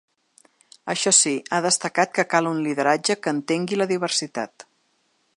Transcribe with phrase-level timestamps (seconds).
[0.93, 4.67] Això sí, ha destacat que cal “un lideratge que entengui la diversitat”.